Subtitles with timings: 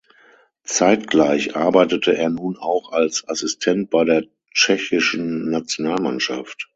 [0.63, 6.69] Zeitgleich arbeitete er nun auch als Assistent bei der tschechischen Nationalmannschaft.